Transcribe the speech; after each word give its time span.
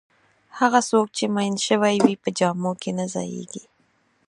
هغه 0.59 0.79
څوک 0.89 1.07
چې 1.17 1.25
میین 1.35 1.55
شوی 1.67 2.15
په 2.23 2.29
جامو 2.37 2.71
کې 2.81 2.91
نه 2.99 3.05
ځایېږي. 3.13 3.63